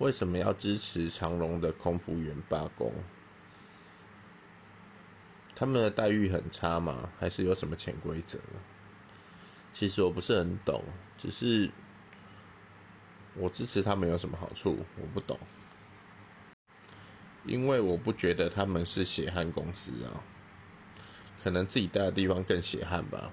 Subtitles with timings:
[0.00, 2.90] 为什么要支持长隆的空服员罢工？
[5.54, 7.10] 他们的待遇很差吗？
[7.18, 8.38] 还是有什么潜规则
[9.74, 10.82] 其实我不是很懂
[11.18, 11.70] 只是
[13.34, 15.38] 我支持他们有什么好处我不懂。
[17.44, 20.24] 因为我不觉得他们是血汗公司啊
[21.44, 23.30] 可能自己待的地方更血汗吧。